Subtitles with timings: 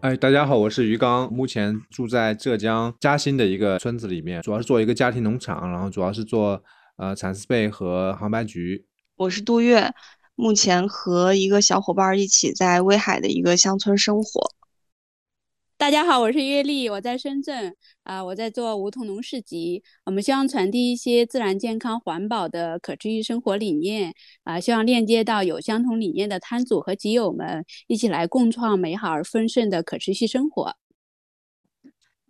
[0.00, 6.62] 哎，大家好，我是于刚，目前住在浙江嘉兴的一个村子里面，主要是做一个家庭农场，然后主要是做
[6.98, 8.86] 呃蚕丝被和杭白菊。
[9.16, 9.92] 我是杜月，
[10.36, 14.52] 目前和一个小伙伴一起在威海的一个乡村生活。
[15.78, 19.84] 大家好，我是月丽，我在深圳啊，我在做梧桐农市集。
[20.06, 30.74] 我们希望传递一些自然、健康、环保的可持续生活理念啊，希望链接到有相同理念的摊主和集友们，一起来共创美好而丰盛的可持续生活。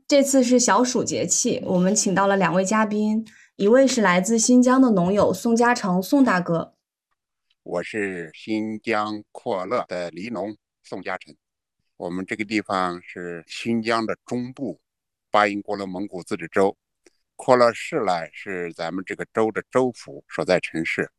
[0.07, 3.27] 这次是小暑节气，我们请到了两位嘉宾，
[3.57, 6.75] 一位是来自新疆的农友宋嘉诚，宋大哥。
[7.63, 11.35] 我是新疆阔勒的黎农宋嘉诚。
[11.99, 14.81] 我们这个地方是新疆的中部，
[15.33, 16.79] 巴音郭勒蒙古自治州，
[17.35, 21.11] 库勒市呢是咱们这个州的州府所在城市。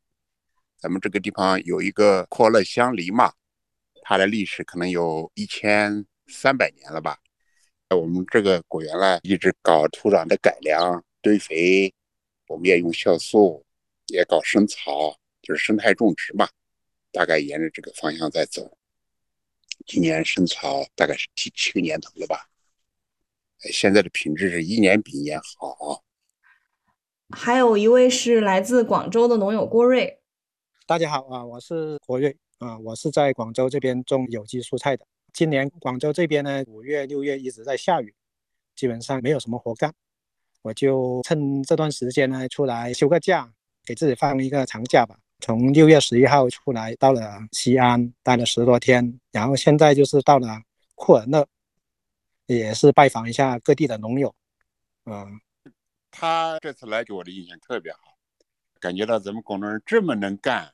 [0.77, 3.33] 咱们这个地方有一个阔勒乡梨嘛，
[4.03, 7.19] 它的历史可能有一千三百年了吧。
[7.89, 11.93] 我们这个果园呢一直搞土壤的改良、堆肥，
[12.47, 13.65] 我们也用酵素，
[14.07, 16.47] 也搞生草，就是生态种植嘛，
[17.11, 18.77] 大概沿着这个方向在走。
[19.89, 22.47] 今年生草大概是第七个年头了吧，
[23.71, 26.03] 现在的品质是一年比一年好。
[27.31, 30.21] 还有一位是来自广州的农友郭瑞，
[30.85, 35.07] 大家好啊，我是郭瑞啊，我是在广州这边种有机蔬菜的。
[35.33, 38.13] 今年广州这边呢，五月六月一直在下雨，
[38.75, 39.91] 基本上没有什么活干，
[40.61, 43.51] 我就趁这段时间呢出来休个假，
[43.83, 45.17] 给自己放一个长假吧。
[45.41, 50.61] 从六月十一号出来，到了西安待了十多天，然后现在就是到了
[50.95, 51.47] 库尔勒，
[52.45, 54.35] 也是拜访一下各地的农友。
[55.05, 55.39] 嗯，
[56.11, 58.17] 他这次来给我的印象特别好，
[58.81, 60.73] 感觉到咱们广东人这么能干，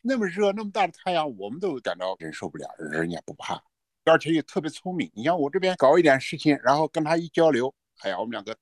[0.00, 3.60] 那么热那么大的太阳，我们都感到忍受不了，人家不怕，
[4.04, 5.10] 而且又特别聪明。
[5.12, 8.56] 你像我这边搞一点事情，然后跟他一交流，哎呀，我们两个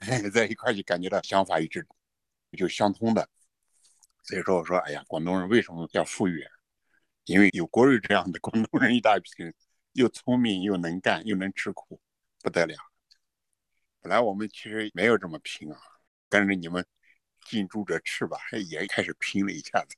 [0.32, 1.86] 在一块就感觉到想法一致，
[2.56, 3.28] 就相通的。
[4.30, 6.46] 所以说，我说，哎呀，广东人为什么叫富裕？
[7.24, 9.52] 因为有郭瑞这样的广东人一大批人，
[9.94, 12.00] 又聪明又能干又能吃苦，
[12.40, 12.76] 不得了。
[14.00, 15.80] 本来我们其实没有这么拼啊，
[16.28, 16.86] 跟着你们
[17.44, 18.38] 近朱者赤吧，
[18.68, 19.96] 也开始拼了一下子。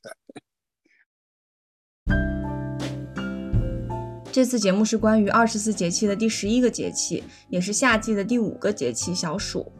[4.32, 9.70] 这次节目是关于二十四节气的第十一个节气，也是夏季的第五个节气——小暑。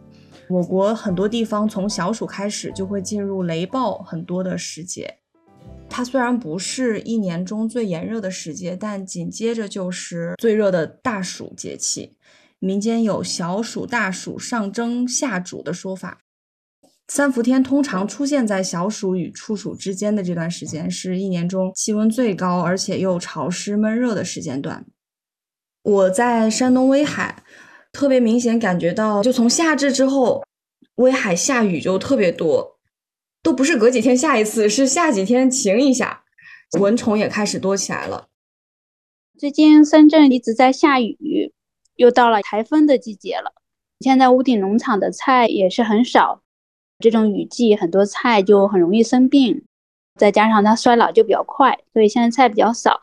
[0.52, 5.16] 我国很多地方从小暑开始就会进入雷暴很多的时节，
[5.88, 12.18] 它虽然不是一年中最炎热的时节，但紧接着就是最热的大暑节气。
[12.58, 16.18] 民间有小暑、大暑、上蒸、下煮的说法。
[17.08, 24.84] 三伏天通常出现在小暑与处暑之间的这段时间，是一年中气温最高而且又潮湿闷热的时间段。
[25.82, 27.41] 我在山东威海。
[27.92, 30.42] 特别明显感觉到，就从夏至之后，
[30.96, 32.78] 威海下雨就特别多，
[33.42, 36.24] 都不是隔几天下一次，是下几天晴一下，
[36.80, 38.28] 蚊虫也开始多起来了。
[39.38, 41.52] 最近深圳一直在下雨，
[41.96, 43.52] 又到了台风的季节了。
[44.00, 46.42] 现在屋顶农场的菜也是很少，
[46.98, 49.64] 这种雨季很多菜就很容易生病，
[50.18, 53.00] 再加上它衰老就比较快，所以现在菜比较少。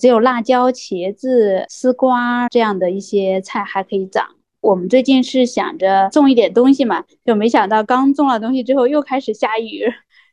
[0.00, 4.34] 只有辣椒、茄子、丝瓜这样的一些菜还可以长。
[4.62, 9.84] 我们最近是想着种一点东西嘛，就没想到刚种了东西之后又开始下雨，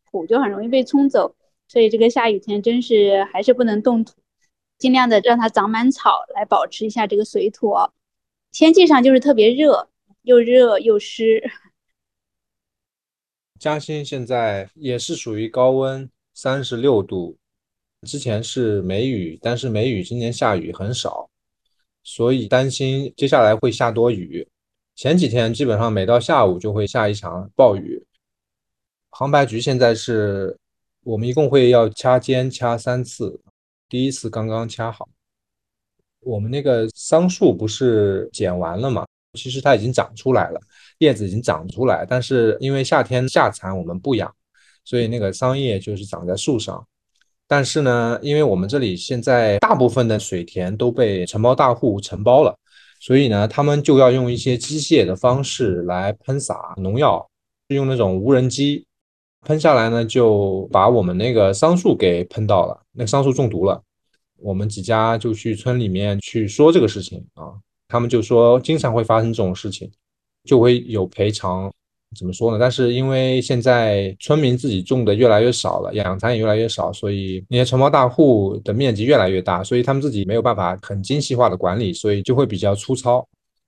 [0.09, 1.35] 土就很容易被冲走。
[1.67, 4.13] 所以这个下雨天真是还是不能动土，
[4.77, 7.73] 尽量的让它长满草来保持一下这个水土。
[8.53, 9.89] 天气上就是特别热，
[10.21, 11.43] 又热又湿。
[13.59, 17.37] 嘉兴现在也是属于高温，三十六度。
[18.05, 21.29] 之前是梅雨，但是梅雨今年下雨很少，
[22.03, 24.47] 所以担心接下来会下多雨。
[24.95, 28.03] 前几天基本上每到下午就会下一场暴雨。
[29.09, 30.57] 杭白菊现在是
[31.03, 33.39] 我们一共会要掐尖掐三次，
[33.89, 35.07] 第一次刚刚掐好。
[36.19, 39.05] 我们那个桑树不是剪完了嘛？
[39.33, 40.59] 其实它已经长出来了，
[40.99, 44.33] 叶子已经长出来，但是因为夏天夏蚕我们不养，
[44.83, 46.87] 所以那个桑叶就是长在树上。
[47.47, 52.53] 但是呢，因为我们这里现在大部分的水田都被承包大户承包了，
[52.99, 57.25] 所以呢，他们就要用一些机械的方式来喷洒农药，
[57.69, 58.85] 用那种无人机
[59.45, 63.81] 喷下来呢，就把我们那个桑树给喷到了，那桑树中毒了。
[64.39, 67.53] 我们几家就去村里面去说这个事情啊，
[67.87, 69.89] 他们就说经常会发生这种事情，
[70.43, 71.73] 就会有赔偿。
[72.15, 72.57] 怎么说呢？
[72.57, 83.27] 但是因为现在村民自己种的越来越少了，养蚕也越来越少，所以那些承包大户的面积越来越大，所以他们自己没有办法很精细化的管理，所以就会比较粗糙。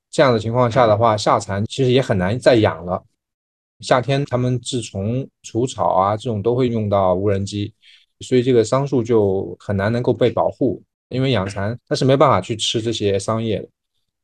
[0.09, 3.03] 这样的情况下的话，夏蚕其实也很难再养了。
[3.81, 7.73] 夏天他们治虫除草啊，这种都会用到无人机，
[8.21, 10.81] 所以这个桑树就很难能够被保护。
[11.09, 13.67] 因为养蚕它是没办法去吃这些桑叶的。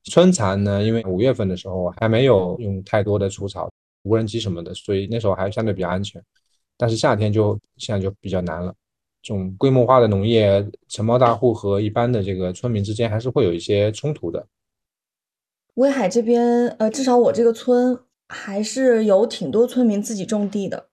[0.06, 3.70] 春蚕呢，因为五月份的时候还没有用太多的除草。
[4.06, 6.24] 无人机什么的，所以那时候还相对比较安全。
[6.78, 8.74] 但是夏天就现在就比较难了。
[9.22, 14.48] 这种规模化的农业，承包大户和一般的这个村民之间还是会有一些冲突的。
[15.74, 20.90] 威海这边，呃，至少我这个村还是有挺多村民自己种地的。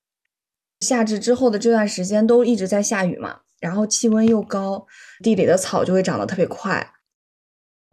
[0.81, 4.87] 夏至之后的这段时间都一直在下雨嘛，然后气温又高，
[5.23, 6.95] 地里的草就会长得特别快，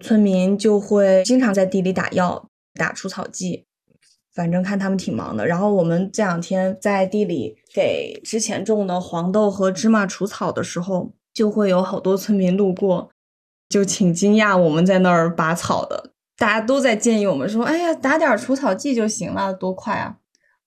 [0.02, 3.68] 村民就会经常在地里打药，打除草剂。
[4.40, 13.10] 反正看他们挺忙的，然后我们这两天在地里给之前种的黄豆和芝麻除草的时候，就会有好多村民路过，
[13.68, 16.12] 就挺惊讶我们在那儿拔草的。
[16.38, 20.16] 大家都在建议我们说：“哎呀，打点除草剂就行了，多快啊！”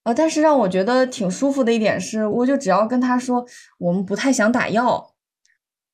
[0.04, 3.46] 呃，但是让我觉得挺舒服的一点是，我就只要跟他说
[3.78, 5.14] 我们不太想打药，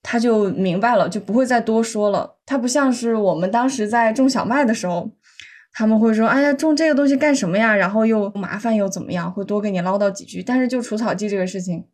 [0.03, 2.39] 他就明白了，就不会再多说了。
[2.45, 5.09] 他不像是我们当时在种小麦的时候。
[5.79, 7.73] 他们会说：“哎呀，种这个东西干什么呀？
[7.73, 9.33] 然后又麻烦又怎么样？
[9.33, 10.43] 会多给你唠叨几句。
[10.43, 11.87] 但是就除草剂这个事情，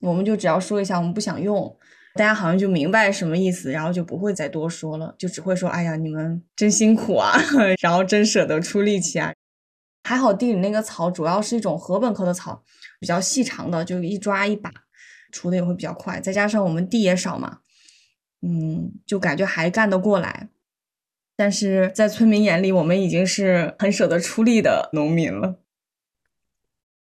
[0.00, 1.78] 我们就只要说一下，我们不想用，
[2.16, 7.32] 大家好像就明白什么意思，然后就不会再多说了，就只会说：哎呀，你们真辛苦啊，
[7.80, 9.32] 然后真舍得出力气啊。
[10.02, 12.64] 还好地里那个草主要是一种禾本科的草，
[12.98, 14.68] 比较细长的，就一抓一把，
[15.30, 16.20] 除的也会比较快。
[16.20, 17.58] 再加上我们地也少嘛，
[18.42, 20.48] 嗯，就感觉还干得过来。”
[21.38, 25.60] 但是在村民眼里，我们已经是很舍得出力的农民了。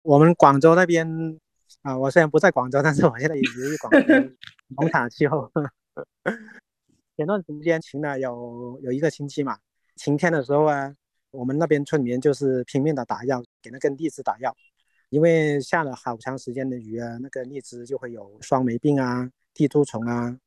[0.04, 1.40] 我们广州那边
[1.82, 4.30] 啊，我虽然不在广州，但是我现在也由于广州
[4.78, 5.52] 农场气候，
[7.18, 9.58] 前段时间晴了有有一个星期嘛，
[9.96, 10.94] 晴天的时候啊，
[11.32, 14.56] 我们那边村民就是拼命的打药，给那个荔枝打药，
[15.10, 20.38] 因为下了好长时间的雨啊，那个荔枝就会有霜霉病啊、地蛀虫啊，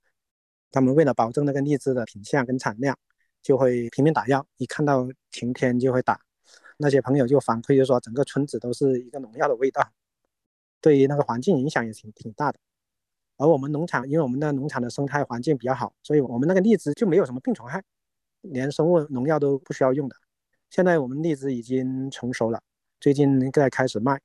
[0.71, 2.97] 他们为了保证那个荔枝的品相跟产量。
[3.43, 6.21] 就会拼命打药，一看到晴天就会打。
[6.79, 9.87] 那些朋友就反馈就说，整个村子都是一个农药的味道，
[10.81, 12.59] 对于那个环境影响也挺挺大的。
[13.37, 17.83] 而我们农场，因为我们的农场的生态环境比较好，所以我们那个荔枝就没有什么病虫害，
[18.41, 20.17] 连生物农药都不需要用的。
[20.71, 22.63] 现在我们荔枝已经成熟了，
[23.01, 24.21] 最近在开始卖。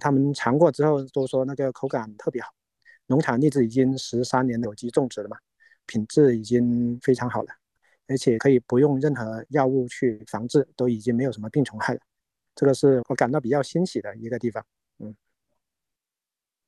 [0.00, 2.50] 他们尝过之后都说那个口感特别好。
[3.06, 5.36] 农场荔枝已经十三年有机种植了嘛，
[5.86, 7.48] 品质已经非常好了。
[8.06, 12.00] 而且可以不用任何药物去防治，都已经没有什么病虫害了，
[12.54, 14.64] 这个是我感到比较欣喜的一个地方。
[14.98, 15.16] 嗯，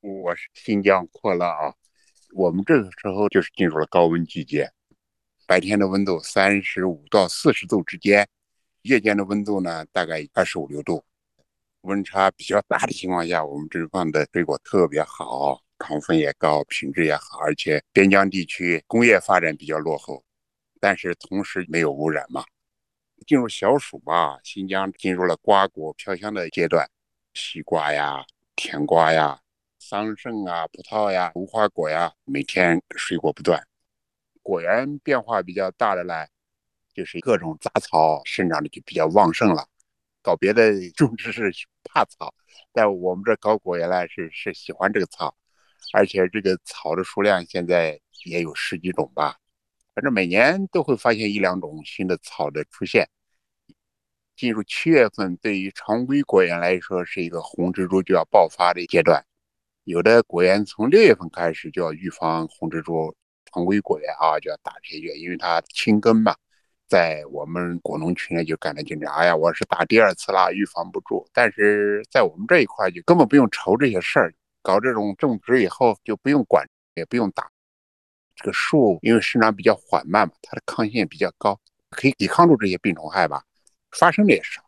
[0.01, 1.75] 我是新疆扩乐啊，
[2.35, 4.71] 我们这个时候就是进入了高温季节，
[5.47, 8.27] 白天的温度三十五到四十度之间，
[8.83, 11.05] 夜间的温度呢大概二十五六度，
[11.83, 20.25] 温差比较大的情况下，我们这放的水果特别好，糖分也高，品质也好，而且边疆地区工业发展比较落后。
[20.87, 22.45] 但是同时没有污染嘛？
[23.27, 26.89] 进入小暑吧，新疆进入了瓜果飘香的阶段，
[27.35, 28.25] 西瓜呀、
[28.55, 29.41] 甜瓜呀、
[29.81, 33.61] 桑葚啊、葡萄呀、无花果呀，每天水果不断。
[34.45, 36.25] 果园变化比较大的呢，
[36.95, 39.67] 就是各种杂草生长的就比较旺盛了。
[40.23, 41.53] 搞别的种植是
[41.83, 42.33] 怕草，
[42.73, 45.37] 但我们这搞果园呢是是喜欢这个草，
[45.93, 49.37] 而且这个草的数量现在也有十几种吧。
[49.97, 53.09] 反正每年都会发现一两种新的草的出现。
[54.37, 59.25] 进入七月份，对于常规果园来说是一个红蜘蛛就要爆发的阶段。
[59.85, 63.17] 有的果园从六月份开始就要预防红蜘蛛，
[63.51, 66.37] 常规果园啊就要打这些，因为它清根嘛。
[66.87, 71.27] 在我们果农群里就感到紧张，哎呀，我是打第二次啦，预防不住。
[71.33, 77.51] 但是在我们这一块就根本不用愁这些事儿，搞这种种植以后就不用管，也不用打。
[78.37, 81.59] 这个树因为生长比较缓慢嘛，它的抗性也比较高，
[81.91, 83.43] 可以抵抗住这些病虫害吧，
[83.91, 84.63] 发生的也少。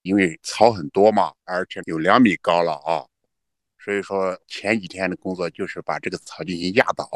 [0.00, 3.06] 因为草很多嘛，而且有两米高了啊，
[3.78, 7.06] 所以说前几天的工作就是把这个草进行压倒，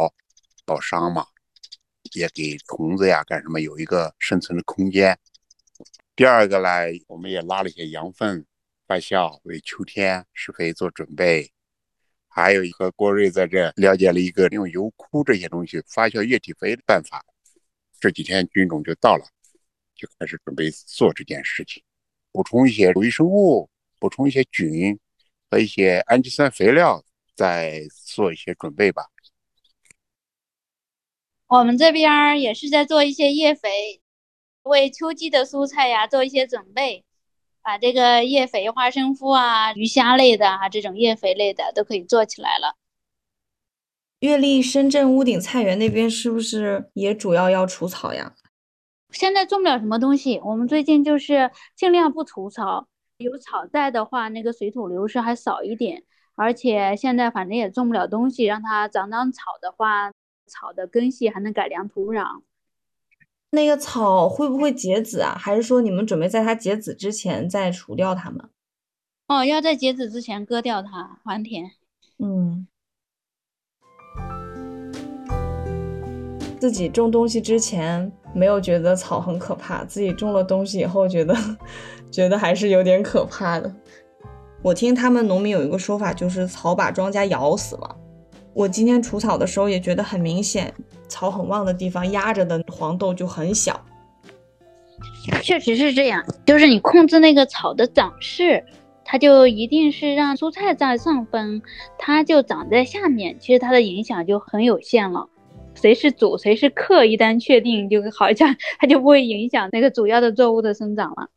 [0.64, 1.26] 倒伤嘛，
[2.12, 5.18] 也给虫子呀干什么有一个生存的空间。
[6.14, 6.68] 第二个呢，
[7.08, 8.46] 我们也拉了一些羊粪，
[8.86, 11.50] 发酵，为秋天施肥做准备。
[12.36, 17.24] 还有和郭瑞在这了解了一个用油枯这些东西发酵液体肥的办法。
[17.98, 19.24] 这几天菌种就到了，
[19.94, 21.82] 就开始准备做这件事情，
[22.32, 24.98] 补充一些微生物，补充一些菌
[25.50, 27.02] 和一些氨基酸肥料，
[27.34, 29.06] 再做一些准备吧。
[31.46, 34.02] 我们这边也是在做一些叶肥，
[34.64, 37.05] 为秋季的蔬菜呀做一些准备，
[37.66, 42.76] 把这个叶肥、花生麸啊、鱼虾类的啊这种叶肥类的都可以做起来了。
[44.20, 48.34] 月丽深圳屋顶菜园那边是不是也主要要除草呀？
[49.10, 56.04] 现在种不了什么东西，我们最近就是尽量不除草，有草在的话，那个水土流失还少一点。
[56.36, 60.12] 而且现在反正也种不了东西，让它长长草的话。
[60.48, 62.42] 草的根系还能改良土壤，
[63.50, 65.36] 那个草会不会结籽啊？
[65.38, 68.50] 还是说你们准备在它结籽之前再除掉它们？
[69.28, 71.70] 哦，要在结籽之前割掉它，还田。
[72.18, 72.66] 嗯，
[76.58, 81.34] 自己种东西之前没有觉得草很可怕，自己种了东西以后觉得
[82.10, 83.74] 觉得还是有点可怕的。
[84.62, 87.96] 我听他们农民有一个说法，就是草把庄稼咬死了。
[88.56, 90.72] 我今天除草的时候也觉得很明显，
[91.08, 93.78] 草很旺的地方压着的黄豆就很小。
[95.42, 98.64] 确实是这样，就是你控制那个草的长势，
[99.04, 101.60] 它就一定是让蔬菜在上分，
[101.98, 103.36] 它就长在下面。
[103.38, 105.28] 其实它的影响就很有限了。
[105.74, 111.28] 谁是主，谁是客，一旦确定，就好像 它就不会影响那个主要的作物的生长了。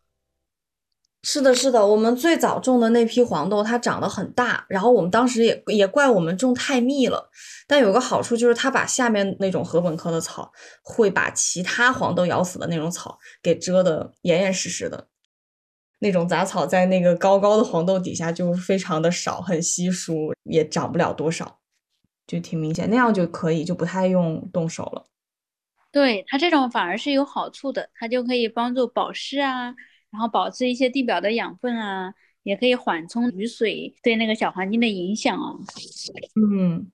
[1.22, 7.30] 是的，是的，我们最早种的那批黄豆，它长得很大，然后我们当时也也怪我们种太密了。
[7.68, 10.50] 但有个好处就是，它把下面那种禾本科的草，
[10.82, 15.08] 会把其他黄豆咬死的那种草给遮得严严实实的。
[16.00, 21.60] 那种杂草在那个高高的黄豆底下就非常的少，很稀疏，也长不了多少，
[22.26, 22.90] 就挺明显。
[22.90, 25.06] 那样就可以，就不太用动手了。
[25.92, 29.76] 对它这种反而是有好处的，它就可以帮助保湿啊。
[30.12, 32.14] 然后保持一些地表的养分啊，
[32.44, 35.56] 也可以缓冲雨水对那个小环境的影响啊。
[36.36, 36.90] 嗯，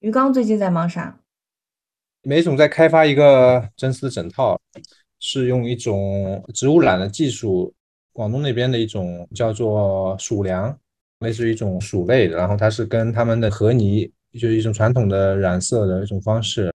[0.00, 1.20] 鱼缸最近在忙啥？
[2.22, 4.60] 梅总在开发一个真丝枕套，
[5.18, 7.74] 是用一种植物染的技术，
[8.12, 10.78] 广东那边的一种叫做鼠粮，
[11.20, 12.36] 类似于一种鼠类的。
[12.36, 16.72] 然后它是跟他们的河泥，就是一种传统的染色的一种方式，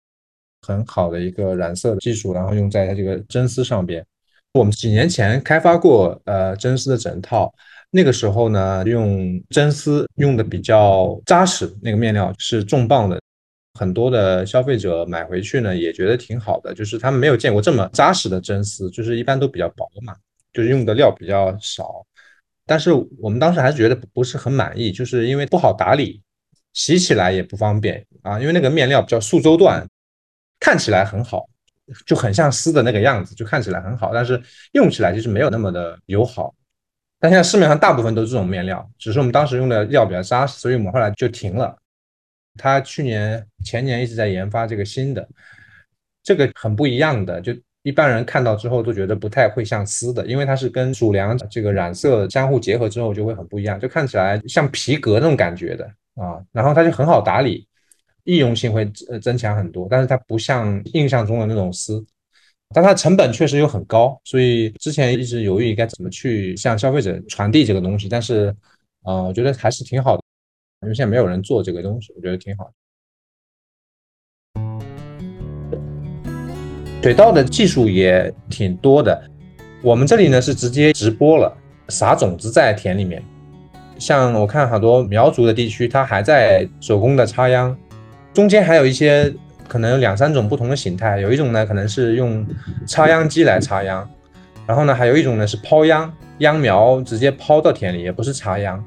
[0.63, 4.05] 很好的一个染色的技术，然后用在它这个真丝上边。
[4.55, 7.53] 我们几年前开发过呃真丝的枕套，
[7.91, 13.21] 那个时候呢用真丝用的比较扎实，那个面料是重磅的，
[13.77, 20.15] 很多的消费者买回去呢也觉得挺好的，就是他们没有见过这么扎实的真丝，就是一般都比较薄嘛，
[20.53, 22.07] 就是用的料比较少，
[22.65, 26.23] 但是我们当时还是觉得不是很满意，就是因为不好打理，
[26.75, 29.85] 洗起来也不方便啊，因为那个面料比较速周段，
[30.61, 31.49] 看起来很好。
[32.07, 34.41] 就很像丝的那个样子，就看起来很好，但是
[34.73, 36.55] 用起来其实没有那么的友好。
[37.21, 41.75] 但现在市面上大部分都是这种面料，只是我们当时用的料比较扎实，所以我们后来就停了。
[42.57, 45.27] 他去年前年一直在研发这个新的，
[46.23, 57.67] 这个很不一样的，就一般人看到之后都觉得不太会像丝的，因为它是跟主粮这个染色相互结合之后就会很不一样，就看起来像皮革那种感觉的啊，然后它就很好打理。
[58.25, 62.05] 易用性会呃增强很多，但是它不像印象中的那种丝，
[62.75, 68.55] 但它成本确实又很高，所以之前一直犹豫该怎么去向消费者传递这个东西，但是，
[69.05, 70.23] 呃，我觉得还是挺好的，
[70.83, 72.73] 因为现在没有人做这个东西，我觉得挺好。
[77.03, 79.31] 水稻的技术也挺多的，
[79.83, 81.55] 我们这里呢是直接直播了，
[81.89, 83.23] 撒种子在田里面，
[83.99, 87.77] 像我看好多苗族的地区，它还在手工的插秧。
[88.35, 89.33] 中间还有一些
[89.69, 92.45] 可能有两三种不同的形态，有一种呢可能是用
[92.85, 94.07] 插秧机来插秧，
[94.67, 98.85] 然后呢还有一种呢是抛秧，秧苗直接抛到田里，也不是插秧。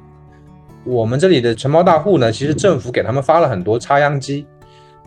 [0.83, 4.45] 我们这里的承包大户呢，其实政府给他们发了很多插秧机，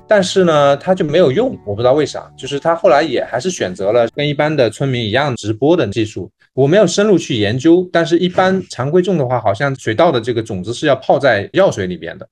[0.08, 6.30] 但是呢他就没有用，我不知道为啥，就是他后来也还是选择了跟一般的村民一样直播的技术。
[6.54, 12.26] 我没有深入去研究，但是一般常规种的话，好像水稻的这个种子是要泡在药水里边的。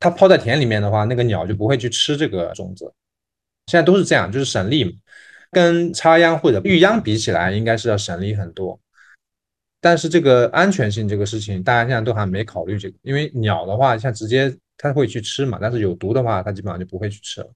[0.00, 2.92] 它抛在田里面的话，那个鸟就不会去吃这个种子。
[3.66, 4.90] 现在都是这样，就是省力嘛。
[5.52, 8.80] 跟插秧或者育秧比起来，应该是要省力很多。
[9.80, 17.50] 但是这个安全性这个事情，大家现在都还没考虑这个，因为鸟的话，像直接它会去吃嘛，但是有毒的话，它基本上就不会去吃了。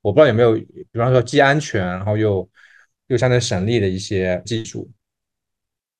[0.00, 0.54] 我不知道有没有，
[0.90, 2.48] 比方说既安全，然后又
[3.08, 4.90] 又相对省力的一些技术。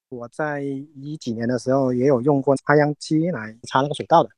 [0.08, 4.30] 我在一几年的时候也有用过插秧机来插那个水稻的，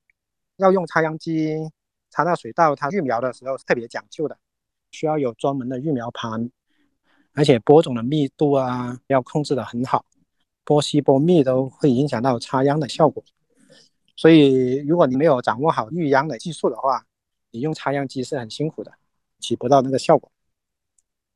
[0.56, 1.70] 要用插秧机
[2.10, 4.38] 插到水稻，它育苗的时候特别讲究的，
[4.90, 6.50] 需要有专门的育苗盘，
[7.32, 10.04] 而且播种的密度啊要控制的很好，
[10.64, 13.24] 播稀播密都会影响到插秧的效果。
[14.16, 17.04] 所以如果你没有掌握好育秧的技术的话，
[17.50, 18.92] 你用插秧机是很辛苦的，
[19.40, 20.30] 起不到那个效果。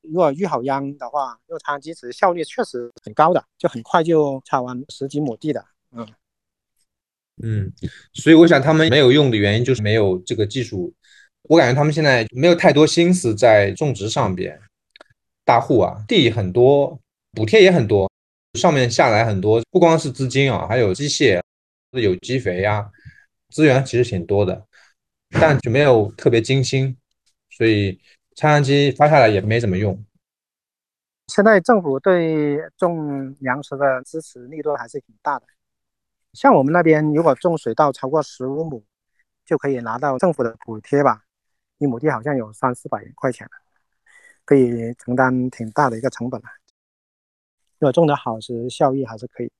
[0.01, 5.65] 如果育好秧的话，用插秧机其实效率确实很高的，就很快就插完十几亩地的。
[5.91, 6.07] 嗯
[7.42, 7.73] 嗯，
[8.12, 10.92] 所以我想他们没有用的原因就是没有这个技术。
[11.42, 14.59] 我感觉他们现在没有太多心思在种植上边。
[15.45, 17.00] 大户啊，地很多，
[17.33, 18.11] 补贴也很多，
[18.59, 21.40] 上面下来很多，不光是资金啊，还有机械、
[21.92, 22.90] 有机肥呀，
[23.49, 24.66] 资源其实挺多的，
[25.30, 26.97] 但就没有特别精心，
[27.50, 27.99] 所以。
[28.38, 30.00] 插秧机发下来也没怎么用。
[31.26, 35.47] 现在政府对种粮食的支持力度还是挺大的。
[36.38, 38.85] 像我们那边，如果种水稻超过十五亩，
[39.45, 41.25] 就可以拿到政府的补贴吧，
[41.78, 43.49] 一亩地好像有三四百块钱，
[44.45, 46.47] 可以承担挺大的一个成本了。
[47.80, 49.50] 如果种得好，其实效益还是可以。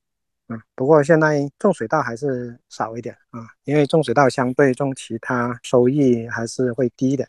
[0.47, 7.29] 嗯，不过现在种水稻还是少一点啊，因为种水稻相对种其他收益还是会低一点。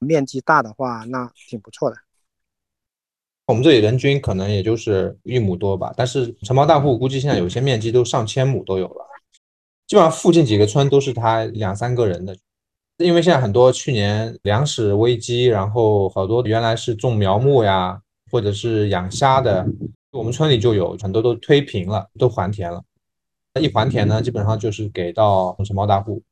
[0.00, 1.96] 面积大的话，那挺不错的。
[3.46, 9.06] 我们这里人均可能也就是一亩多吧，但是承包大户估计现在有些面积都上千亩都有了。
[9.86, 12.36] 基本上附近几个村都是他两三个人的，
[12.98, 19.66] 因为现在很多去年粮食危机，然后好多原来是种苗木呀，或者是养虾的，
[20.12, 22.82] 我们村里就有很多都推平了，都还田了。
[23.60, 26.22] 一还田呢，基本上就是给到承包大户。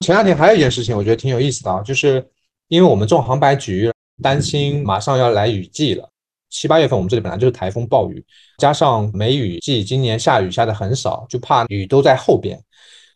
[0.00, 2.26] 前两天还有一件事情，我觉得挺有意思的啊，就是。
[2.68, 3.91] 因为我们种杭白菊，
[4.22, 6.08] 担心马上要来雨季了。
[6.48, 8.24] 七八月份我们这里本来就是台风暴雨，
[8.58, 12.58] 加上梅雨季，今年下雨下的很少，就怕雨都在后边。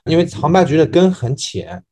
[0.07, 1.83] 因为杭白菊的根很浅，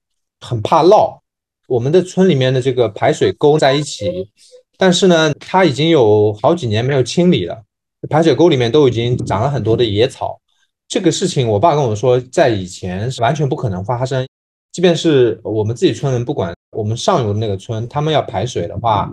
[0.41, 1.19] 很怕涝。
[1.67, 4.31] 我们的村里面的这个排水沟在一起，
[4.77, 7.63] 但是呢，它已经有好几年没有清理了，
[8.09, 10.41] 排水沟里面都已经长了很多的野草。
[10.87, 14.27] 这个事情，我爸跟我说，在以前是完全不可能发生。
[14.75, 19.09] 即便是我们自己村人，不管我们上游的那个村，他们要排水的话，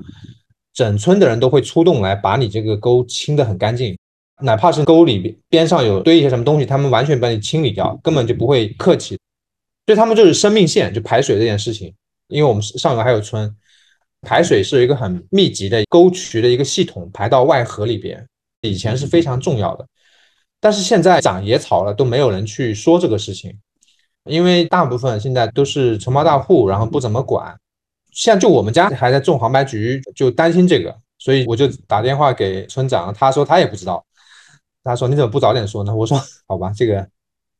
[0.73, 3.95] 整村的人都会出动来把你这个沟清得很干净，
[4.41, 9.19] 哪怕是沟里边边上有堆一些什么东西，他们完全把你清理掉，根本就不会客气。
[9.85, 11.93] 对他们就是生命线，就排水这件事情。
[12.29, 13.55] 因为我们上游还有村，
[14.21, 18.25] 排水是一个很密集的沟渠的一个系统，排到外河里边，
[18.61, 19.85] 以前是非常重要的。
[20.59, 23.55] 但是现在长野草了，都没有人去说这个事情。
[24.25, 27.57] 因为大部分现在都是承包大户，然后不怎么管。
[28.11, 34.05] 现在就我们家还在种黄白菊，就担心这个，所以我就打电话给村长，他说他也不知道。
[34.83, 35.95] 他说你怎么不早点说呢？
[35.95, 37.07] 我说好吧，这个。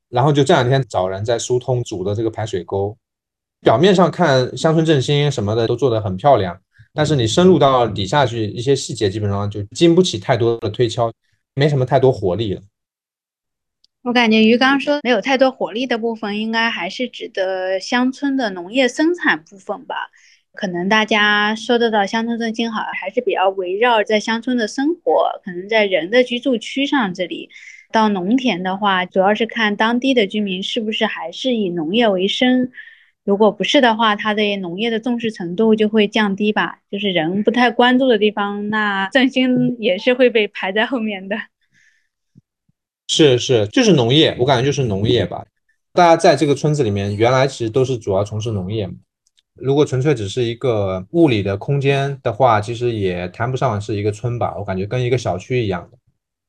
[0.10, 2.97] 然后就这两天找人在疏通主的这个排水沟。
[3.62, 6.60] 表面上看乡村振兴什么的都做得很漂亮，
[6.93, 11.12] 但是你深入到底下去，一些细节基本上就经不起太多的推敲，
[11.54, 12.62] 没什么太多活力了。
[14.03, 19.95] 我感觉鱼刚说没有太多活力的部分，应该还是指的乡村的农业生产部分吧。
[20.53, 27.49] 可能大家说的到乡村振兴好像，还是比较围绕在乡村的生活，可能在人的居住区上这里。
[27.91, 32.71] 到农田的话，主要是看当地的居民是不是还是以农业为生。
[33.23, 36.79] 如果不是的话，他对农业的重视程度就会降低吧。
[36.89, 41.37] 就是人不太关注的地方，那 振兴也是会被排在后面的。
[43.13, 45.45] 是是，就是农业，我感觉就是农业吧。
[45.91, 48.89] 大家在这个村子里面，原来其实都是主要从事农业。
[49.56, 54.56] 如果纯粹只是一个物理的空间的话，其实也谈不上是一个村吧。
[54.58, 55.97] 我感觉跟一个小区一样的。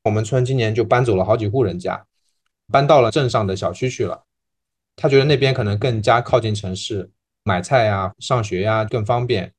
[0.04, 2.00] 我们村今年就搬走了好几户人家，
[2.70, 4.22] 搬到了镇上的小区去了。
[4.94, 7.10] 他觉得那边可能更加靠近城市，
[7.42, 9.52] 买菜呀、上学呀更方便。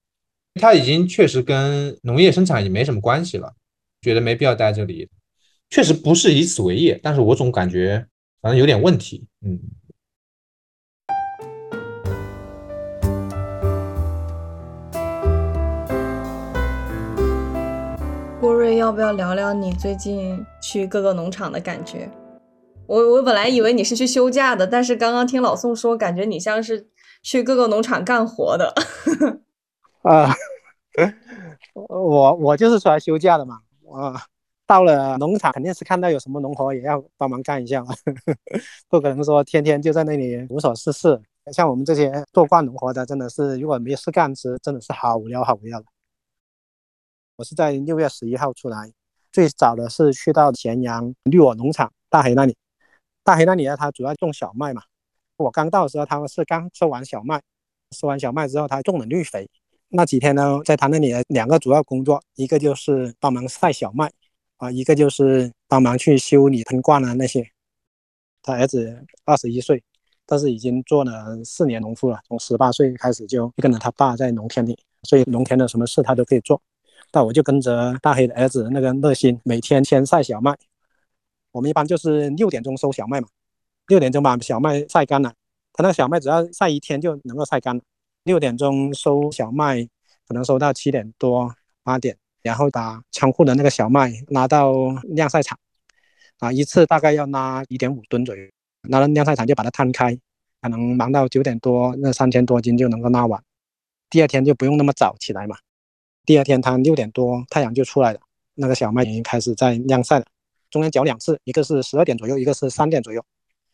[0.53, 3.53] 他已经确实跟农业生产也没什么关系了，
[4.01, 5.09] 觉得没必要待这里。
[5.73, 8.05] 确实不是以此为业，但是我总感觉
[8.39, 9.25] 反正有点问题。
[9.43, 9.59] 嗯。
[18.39, 22.07] 郭瑞，要不要聊聊你最近去各个农场的感觉？
[22.85, 26.87] 我我本来以为你是去休假的，但是刚刚听老宋说，感觉你像是
[27.23, 28.71] 去各个农场干活的。
[30.03, 30.35] 啊，
[31.73, 33.61] 我我就是出来休假的嘛，
[33.99, 34.27] 啊。
[34.65, 37.93] 到了农场，肯定是看到有什么农活也要帮忙干一下嘛，
[38.87, 41.21] 不可能说天天就在那里无所事事。
[41.51, 45.85] 像我们这些做惯农活的，真的是如果没事干时，真的是好无聊，好无聊的。
[47.35, 48.91] 我是在六月十一号出来，
[49.31, 52.55] 最早的是去到咸阳绿我农场大黑那里，
[53.23, 54.83] 大黑那里呢，他主要种小麦嘛。
[55.35, 57.41] 我刚到的时候，他们是刚收完小麦，
[57.91, 59.49] 收完小麦之后，他种了绿肥。
[59.89, 64.09] 那几天呢，在他那里两个主要工作，一个就是帮忙晒小麦，
[64.63, 67.45] 啊，一个就是帮忙去修理喷灌啊那些。
[68.41, 69.83] 他儿子二十一岁，
[70.25, 76.61] 但是已经做了四年农夫了，从十八岁开始就跟着他爸在农田里，所以农田的什么事他都可以做。
[77.11, 80.57] 那我就跟着大黑的儿子那个乐心，每天先晒小麦。
[81.51, 83.27] 我们一般就是六点钟收小麦嘛，
[83.87, 85.33] 六点钟把小麦晒干了。
[85.73, 87.81] 他那个小麦只要晒一天就能够晒干了。
[88.23, 89.83] 六点钟收小麦，
[90.25, 94.71] 可能收到七点多八点，然后把仓库的那个小麦拉到
[95.15, 95.57] 晾晒场，
[96.37, 98.43] 啊，一次大概要拉一点五吨左右。
[98.89, 100.15] 拉到晾晒场就把它摊开，
[100.61, 103.41] 可能忙到九点多，那三千多斤就能够拉完。
[104.09, 105.57] 第二天就不用那么早起来嘛。
[106.25, 108.19] 第二天，他六点多太阳就出来了，
[108.55, 110.25] 那个小麦已经开始在晾晒了。
[110.69, 113.23] 中间搅两次，一个是十二点左右，一个是三点左右，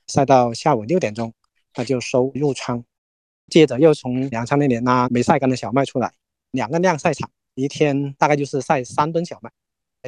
[0.08, 1.34] 晒到下午六点钟，
[1.74, 2.84] 他就收入仓。
[3.48, 6.14] 接着又从粮仓那里拉没晒干的小麦出来，
[6.52, 7.30] 两个晾晒场，
[7.60, 9.52] 一天大概就是晒三吨小麦，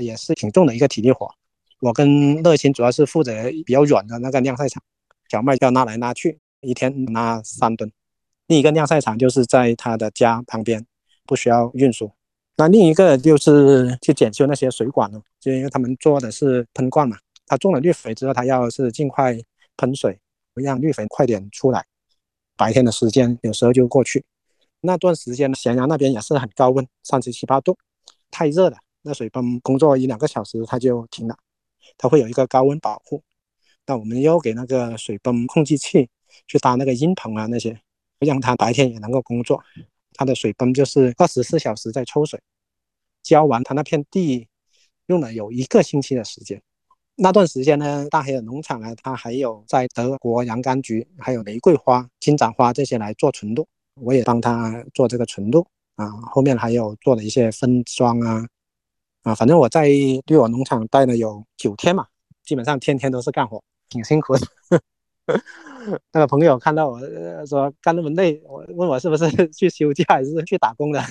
[0.01, 1.29] 也是挺重的一个体力活。
[1.81, 3.33] 我跟乐清主要是负责
[3.65, 4.81] 比较软的那个晾晒场，
[5.29, 7.91] 小麦要拉来拉去，一天拉三吨。
[8.47, 10.85] 另一个晾晒场就是在他的家旁边，
[11.25, 12.11] 不需要运输。
[12.57, 19.37] 那另一个就是去检修那些水管了，就因为他们做的是喷灌嘛，他种了绿肥之后，他要是尽快
[19.77, 20.19] 喷水，
[20.53, 21.83] 让绿肥快点出来。
[22.55, 24.23] 白天的时间有时候就过去，
[24.81, 27.77] 那段时间咸阳那边也是很高温，三十七八度，
[28.29, 28.77] 太热了。
[29.03, 31.35] 那水泵工作一两个小时它就停了，
[31.97, 33.23] 它会有一个高温保护。
[33.85, 36.09] 那我们又给那个水泵控制器
[36.47, 37.79] 去搭那个阴棚啊那些，
[38.19, 39.63] 让它白天也能够工作。
[40.13, 42.39] 它的水泵就是二十四小时在抽水，
[43.23, 44.47] 浇完它那片地，
[45.07, 46.61] 用了有一个星期的时间。
[47.15, 53.67] 那段时间呢，大黑的农场呢，它还有在德国洋甘菊、还有玫瑰花、金盏花这些来做纯露，
[54.01, 56.09] 我也帮他做这个纯露啊。
[56.31, 58.45] 后面还有做了一些分装啊，
[59.23, 62.07] 啊，反正我在绿我农场待了有九天嘛，
[62.43, 64.41] 基本上天天都是干活，挺辛苦的。
[66.11, 66.99] 那个朋友看到我
[67.45, 71.01] 说干那么累，我问我是不是去休假还是去打工的，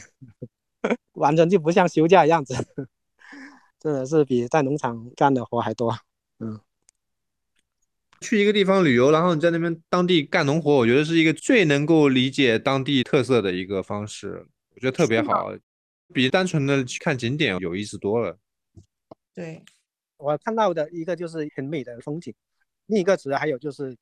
[1.14, 2.54] 完全就不像休假的样子，
[3.80, 5.96] 真的是比在农场干的活还多。
[6.38, 6.60] 嗯，
[8.20, 15.52] 去一个地方旅游，然后你在那边当地干农活，我觉得是一个最能够理解当地特色的一个方式，我觉得特别好，
[16.12, 18.38] 比单纯的去看景点有意思多了。
[19.34, 19.62] 对，
[20.18, 22.34] 我看到的一个就是很美的风景。
[22.86, 23.96] 另一个主要还有就是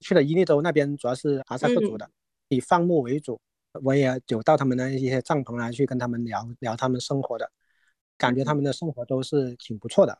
[0.00, 2.08] 去了伊利州那边，主要是哈萨克族的，
[2.48, 3.40] 以放牧为主。
[3.82, 7.50] 我也有到他们的一些帐篷来去跟他们聊聊他们生活的，
[8.16, 10.18] 感觉他们的生活都是挺不错的。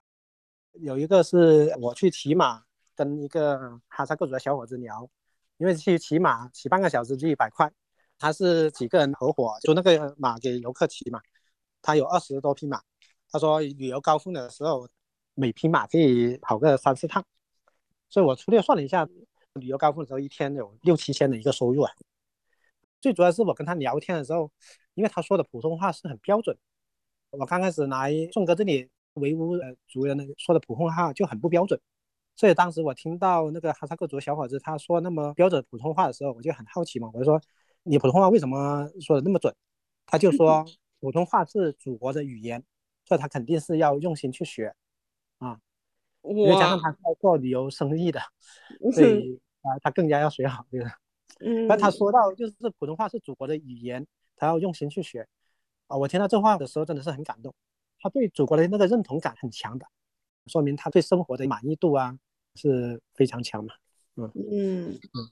[0.73, 2.63] 有一个是我去骑马，
[2.99, 5.09] 跟一个哈萨克族的小伙子聊，
[5.59, 7.71] 因为去骑马骑半个小时就一百块，
[8.19, 11.21] 他是几个人合伙租那个马给游客骑嘛，
[11.81, 12.83] 他有二十多匹马，
[13.31, 14.89] 他说旅游高峰的时候，
[15.35, 17.25] 每匹马可以跑个三四趟。
[18.11, 19.07] 所以我粗略算了一下，
[19.53, 21.93] 旅游高峰的时候一天有六七千的一个收入啊。
[23.01, 24.51] 最主要是我跟他聊天的时候，
[24.95, 26.59] 因为他说的普通话是很标准。
[27.31, 31.81] 我刚开始来宋哥这里维吾尔族人说的普通话就很不标准，
[32.39, 37.41] 所以当时我听到那个哈萨克族小伙子他说那么标准普通话的时候，我就很好奇嘛，我就说
[37.83, 39.53] 你普通话为什么说的那么准？
[40.07, 40.65] 他就 说
[41.01, 42.63] 普通话是祖国的语言，
[43.05, 44.73] 所以他肯定是要用心去学
[45.39, 45.59] 啊。
[46.23, 48.21] 因为加上他是做旅游生意的，
[48.93, 50.85] 所以啊，他更加要学好这个。
[51.41, 55.27] 嗯，那他说到就是普通话是祖国的语言，他要用心去学
[55.89, 55.97] 啊。
[55.97, 57.53] 我听到这话的时候真的是很感动，
[57.99, 59.87] 他对祖国的那个认同感很强的，
[60.47, 62.19] 说明他对生活的满意度啊
[62.55, 63.75] 是非常强嘛。
[64.17, 65.31] 嗯嗯嗯，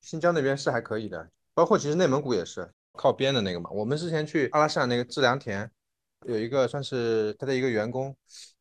[0.00, 3.70] 新疆那边是还可以的，包括其实内蒙古也是靠边的那个嘛。
[3.70, 5.70] 我们之前去阿拉善那个制良田，
[6.26, 8.16] 有一个算是他的一个员工。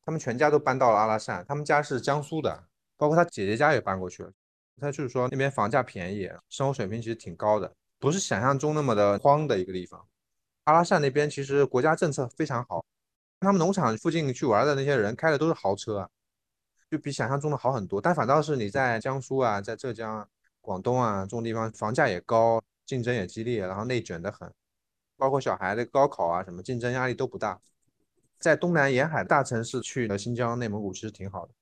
[0.06, 2.66] 他们全家都搬到了阿拉善，他们家是江苏的，
[2.98, 4.30] 包括他姐姐家也搬过去了。
[4.82, 10.06] 他就是说那边房价便宜，生活水平其实挺高的，不是想象中那么的荒的一个地方。
[10.66, 12.84] 阿拉善那边其实国家政策非常好，
[13.40, 16.10] 他们农场附近去玩的那些人开的都是豪车，
[16.94, 18.00] 就比想象中的好很多。
[18.00, 20.30] 但反倒是你在江苏啊，在浙江、
[20.62, 24.48] 广东啊这种地方，房价也高，竞争也激烈，然后内卷的很，
[25.18, 27.60] 包括小孩的高考啊什么，竞争压力都不大。
[28.38, 31.54] 在东南沿海大城市去的新疆、内蒙古其实挺好的。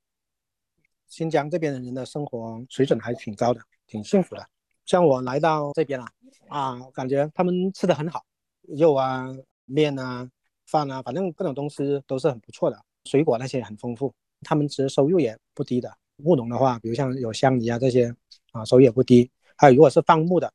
[1.08, 4.46] 新疆这边的人的生活水准还挺高的，挺幸福的。
[4.86, 6.06] 像我来到这边了，
[6.50, 8.26] 啊，感觉他们吃的很好，
[8.64, 9.28] 肉啊、
[9.64, 10.30] 面啊、
[10.66, 12.78] 饭啊，反正各种东西都是很不错的。
[13.06, 15.92] 水果那些很丰富，他们其实收入也不低的。
[16.24, 18.14] 务农的话，比如像有香梨啊这些
[18.52, 19.30] 啊，收入也不低。
[19.56, 20.52] 还有如果是放牧的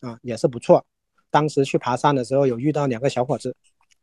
[0.00, 0.84] 啊，也是不错。
[1.30, 3.54] 当时去爬山的时候，有遇到两个小伙子，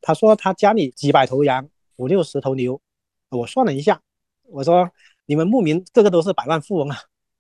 [0.01, 2.79] 他说他家里几百头羊，五六十头牛。
[3.29, 3.99] 我算了一下，
[4.43, 4.89] 我说
[5.25, 6.97] 你们牧民个个都是百万富翁啊，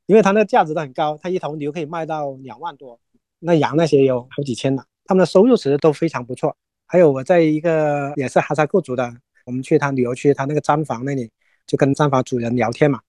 [0.07, 2.99] 因为他那价值都很高，他一头牛可以卖到两万多，
[3.39, 6.55] 那羊那些有好几千呢，他们的收入其实都非常不错。
[6.87, 9.13] 还有我在一个也是哈萨克族的，
[9.45, 11.29] 我们去他旅游区，他那个毡房那里
[11.65, 13.01] 就跟毡房主人聊天嘛，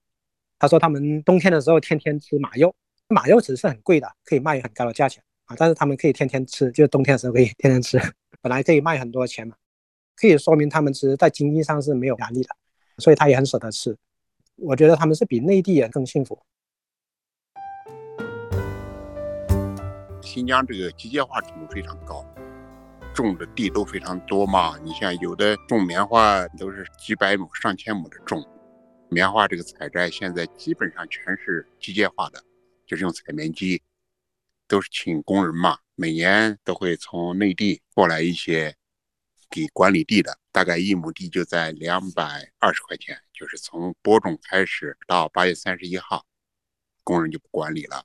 [0.58, 2.74] 他说他们冬天的时候天天吃马肉，
[3.08, 5.22] 马肉其实是很贵的，可以卖很高的价钱。
[5.46, 5.54] 啊！
[5.56, 7.96] 但是他们可以天天吃，就是冬天的时候可以天天吃，
[8.42, 9.54] 本来可以卖很多钱嘛，
[10.16, 12.48] 可以说明他们其实在经济上是没有压力的，
[12.98, 13.96] 所以他也很舍得吃。
[14.56, 16.36] 我觉得他们是比内地人更幸福。
[20.20, 22.26] 新疆这个机械化程度非常高，
[23.24, 24.78] 种的地都非常多嘛。
[24.84, 28.46] 你像有的种棉花都是几百亩、上千亩的种，
[29.08, 32.44] 棉花这个采摘现在基本上全是机械化的，
[32.86, 33.82] 就是用采棉机。
[34.68, 38.74] 都是请工人嘛，每年都会从内地过来一些
[39.48, 46.26] 给管理地的，大概一亩地就在两百二十块钱，就是从播种开始到八月三十一号，
[47.04, 48.04] 工人就不管理了。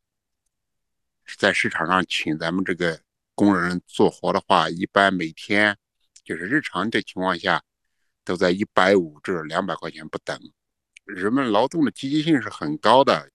[1.35, 3.01] 在市场上请咱们这个
[3.35, 5.77] 工人做活的话，一般每天
[6.23, 7.63] 就是日常的情况下，
[8.23, 10.39] 都在一百五至两百块钱不等。
[11.05, 13.31] 人们劳动的积极性是很高的，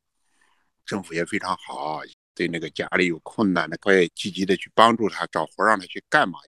[0.84, 2.00] 政府也非常好。
[2.34, 6.38] 对那个家里有困难的，可以积极的去帮助他找活，让他去干嘛，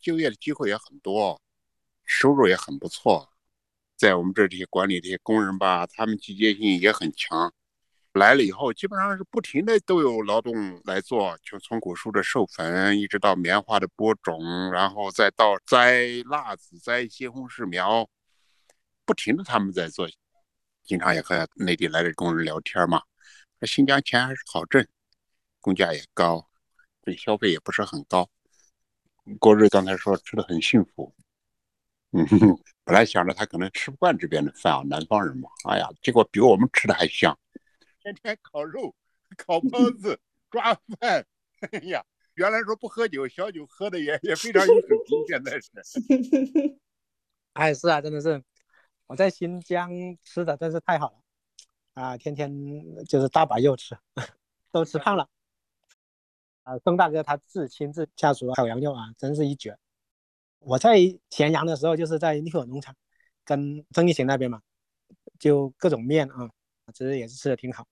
[0.00, 1.40] 就业的机会也很多，
[2.04, 3.28] 收入也很不错。
[3.96, 7.52] 在我们这这些管理这些工人吧，他们积极性也很强。
[8.20, 10.52] 来了以后，基本上是不停的都有劳动
[10.84, 18.06] 来做，就从果树的授粉，一直到棉花的播种，然后再到摘辣子、摘西红柿苗，
[19.06, 20.06] 不停的他们在做。
[20.84, 23.00] 经常也和内地来的工人聊天嘛，
[23.58, 24.86] 说新疆钱还是好挣。
[25.62, 26.48] 工价也高，
[27.02, 28.28] 对消费也不是很高，
[29.38, 31.14] 过日刚才说吃的很幸福，
[32.12, 32.26] 嗯，
[32.82, 37.38] 本来想着他可能吃不惯这边的饭啊，南方人嘛，哎呀，结果比我们吃的还香，
[38.02, 38.94] 天天烤肉、
[39.36, 40.18] 烤包子、
[40.50, 41.26] 抓饭，
[41.60, 45.70] 哎呀，原来说不喝酒，小酒喝的也也非常有水平，现在是，
[47.54, 48.42] 哎，是啊，真的是，
[49.06, 49.90] 我在新疆
[50.22, 51.22] 吃的真是太好了，
[51.94, 52.50] 啊，天天
[53.04, 53.96] 就是大把肉吃，
[54.72, 55.28] 都吃胖了。
[56.62, 59.78] 啊，宋大哥他自亲自下厨烤羊肉啊，真是一绝。
[60.58, 60.98] 我在
[61.30, 62.94] 咸阳的时候，就是在利口农场，
[63.44, 64.60] 跟曾一贤那边嘛，
[65.38, 66.50] 就各种面啊，
[66.92, 67.86] 其实也是吃的挺好。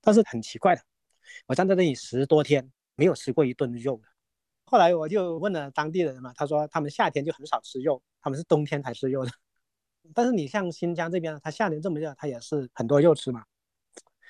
[0.00, 0.82] 但是很奇怪的，
[1.46, 4.08] 我站在那里十多天，没有吃过一顿肉的。
[4.64, 9.30] 后来我就问了当地人嘛，他说他们夏天就很少吃肉，他们是冬天才吃肉的。
[10.14, 13.44] 但是你像新疆这边，他夏天这么热，他也是很多肉吃嘛。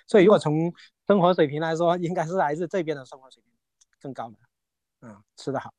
[0.06, 0.72] 所以如果从
[1.06, 3.52] 生活水平来说，应该是来自这边的生活水平。
[4.00, 4.36] 更高的，
[5.02, 5.72] 嗯，吃的好，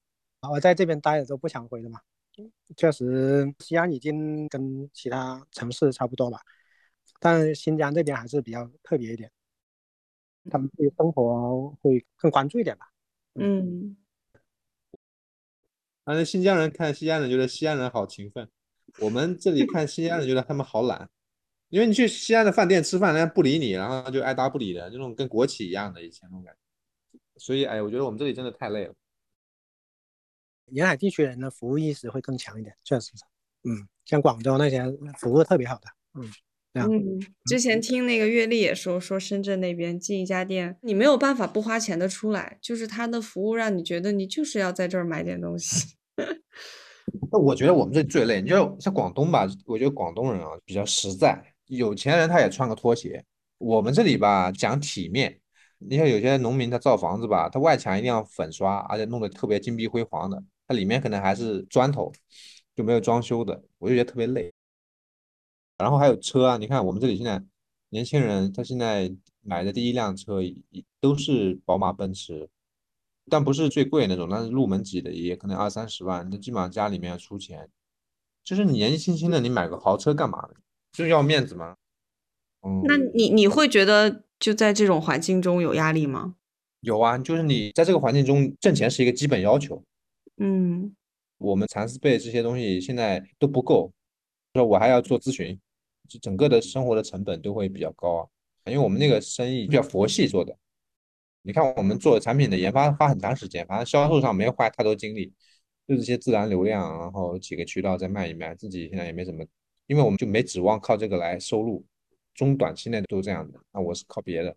[0.50, 2.00] 我在这边待着都不想回了嘛。
[2.78, 6.40] 确实，西安已经跟其他城市差不多了，
[7.24, 9.32] 但新疆这边还是比较特别一点，
[10.52, 12.92] 他们对生活会更关注一点吧。
[13.36, 13.96] 嗯，
[16.04, 18.50] 反正新疆人看西安人觉得西安人好勤奋，
[19.00, 21.10] 我们这里 看西安人觉得他们好懒，
[21.70, 26.60] 因为你去西安的饭店吃饭，人家不理你，然后就爱答不理的，这种跟国企一样的以前那种感觉。
[27.38, 28.94] 所以，哎，我觉得我们这里真的太累了。
[30.68, 33.24] 沿海地区人的服务意识会更强一点，确实是。
[33.64, 34.84] 嗯，像广州那些
[35.18, 36.30] 服务特别好的，嗯，
[36.74, 37.20] 嗯。
[37.46, 45.96] 之前听那个月丽也说，说深圳那边进一家店，你没有办法不花钱的出来，就是他的服务让你觉得你就是要在这儿买点东西。
[47.32, 53.24] 那我觉得我们这里最累，你就像广东吧，我觉得广东人啊比较实在，有钱人他也穿个拖鞋。
[53.58, 55.40] 我们这里吧讲体面。
[55.86, 62.10] 你像有些农民他造房子吧，他外墙一定要粉刷，而且弄得特别金碧辉煌的，它里面可能还是砖头，
[62.74, 64.53] 就没有装修的，我就觉得特别累。
[65.84, 67.44] 然后还有车啊，你看我们这里现在
[67.90, 70.40] 年轻人他现在买的第一辆车
[71.00, 72.50] 都是宝马、奔驰，
[73.30, 77.70] 但不是最贵那种，但是入门级的也可能二三十万，那基本上家里面要出钱。
[78.44, 80.50] 就是你年纪轻轻的，你买个豪车干嘛？
[80.92, 81.76] 就是要面子吗？
[82.66, 84.24] 嗯，那你你会觉得？
[84.40, 86.36] 就在这种环境中有压力吗？
[86.82, 89.82] 有啊，就是你在这个环境中挣钱是一个基本要求。
[90.36, 90.94] 嗯，
[91.38, 93.94] 我们蚕丝被这些东西现在都不够，
[94.54, 95.58] 说我还要做咨询，
[96.08, 98.28] 就整个的生活的成本都会比较高啊。
[98.66, 100.58] 因为我们那个生意比较佛系做的，
[101.42, 105.34] 你看我们做产品的研发花很长时间，反正销售上没有花太多精力，
[105.86, 109.46] 就这些自然流量，然后几个渠道再卖一卖，自己现在也没怎么
[109.88, 111.86] 因为我们就没指望靠这个来收入，
[112.34, 113.60] 中短期内都这样的。
[113.74, 114.56] 那我是靠别的，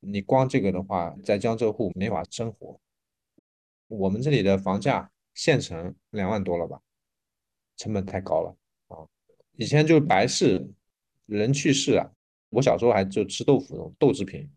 [0.00, 2.78] 你光这个的话，在江浙沪没法生活。
[3.88, 6.80] 我们这里的房价县城两万多了吧，
[7.78, 8.65] 成本太高了啊！
[9.56, 10.68] 以前就是白事，
[11.26, 12.10] 人去世啊，
[12.50, 14.50] 我小时候还就吃豆腐那种豆制品，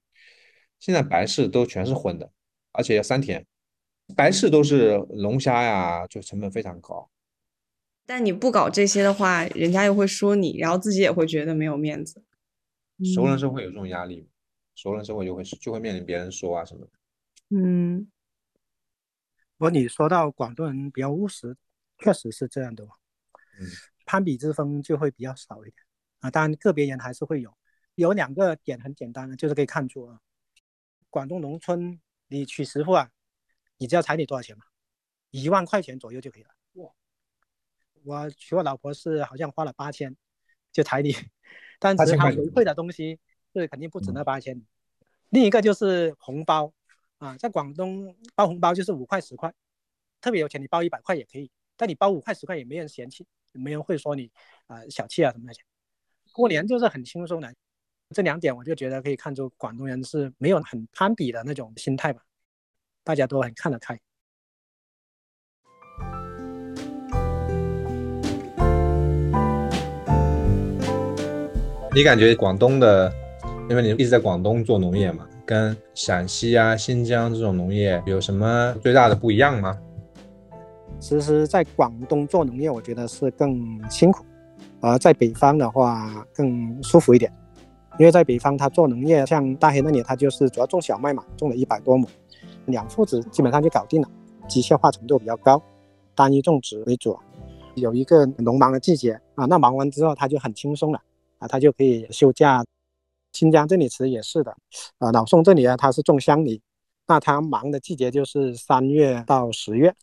[0.80, 2.32] 现在白事都全是荤的，
[2.72, 3.46] 而且要三天。
[4.16, 7.10] 白事都是龙虾呀，就成本非常高。
[8.06, 12.24] 但你不搞这些的话，人家又会说你，然后自己也会觉得没有面子。
[13.16, 14.28] 熟人社会有这种压力，
[14.76, 16.92] 熟人社会就会就会面临别人说啊什么的。
[17.50, 18.10] 嗯。
[19.58, 21.56] 不过你说到广东人比较务实，
[22.00, 22.84] 确实是这样的。
[23.60, 23.68] 嗯，
[24.10, 25.76] 攀比之风就会比较少一点
[26.22, 26.32] 啊。
[26.32, 27.56] 当然，个别人还是会有。
[27.94, 30.20] 有两个点很简单的，就是可以看出啊，
[31.12, 33.12] 广东农村你娶媳妇啊，
[33.78, 34.64] 你知道彩礼多少钱吗？
[35.30, 36.50] 一万块钱左右就可以了。
[36.74, 36.92] 哇！
[38.04, 40.18] 我娶我老婆是好像花了八千，
[40.72, 41.14] 就彩礼，
[41.78, 43.20] 但是他回馈的东西
[43.54, 44.60] 是肯定不止那八千。
[45.30, 46.74] 另一个就是红包。
[47.20, 49.54] 啊，在广东包红包就是五块十块，
[50.22, 53.28] 特别有钱你包一百块也可以，但你包五块十块也没人嫌弃，
[53.60, 54.32] 没人会说你
[54.68, 55.62] 啊小气啊什么那些。
[56.32, 57.54] 过年就是很轻松的，
[58.16, 62.22] 这两点我就觉得可以看出广东人是没有很攀比的那种心态吧，
[63.04, 64.00] 大家都很看得开。
[71.96, 73.12] 你感觉广东的，
[73.70, 75.28] 因为你一直在广东做农业嘛？
[75.46, 79.76] 跟陕西啊、新疆这种农业有什么最大的不一样吗？
[81.00, 84.24] 其实，在广东做农业，我觉得是更辛苦；
[84.82, 87.32] 而在北方的话，更舒服一点。
[87.98, 92.08] 因为在北方，他做农业，像大黑那里，他就是主要种小麦嘛，种了一百多亩，
[92.66, 94.10] 两父子基本上就搞定了，
[94.48, 95.62] 机械化程度比较高，
[96.16, 97.18] 单一种植为主。
[97.76, 101.02] 有一个农忙的季节啊，那忙完之后他就很轻松了
[101.40, 102.64] 啊，他就可以休假。
[103.32, 104.56] 新疆这里其实也是的，
[104.98, 106.62] 啊，老宋这里啊，他是种香梨，
[107.08, 109.94] 那他忙的季节就是三月到十月，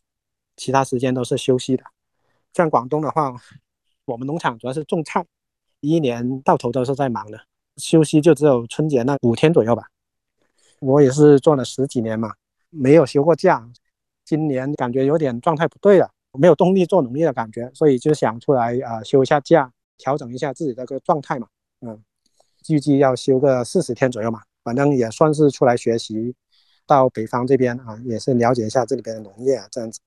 [0.57, 1.83] 其他时间都是休息的。
[2.53, 3.33] 像广东的话，
[4.03, 5.25] 我们农场主要是种菜，
[5.79, 7.39] 一年到头都是在忙的，
[7.77, 9.87] 休息就只有春节那五天左右吧。
[10.81, 12.33] 我也是做了十几年嘛，
[12.69, 13.69] 没有休过假，
[14.25, 21.47] 今年感觉有点状态不对了，没有动力做农业的感觉，所以就想出来啊休一下假，调整一下自己这个状态嘛，
[21.79, 22.03] 嗯。
[22.69, 26.35] 预计要休个四十天左右嘛，反正也算是出来学习，
[26.85, 30.01] 到北方这边啊，也是了解一下这里边的农业啊，这样子。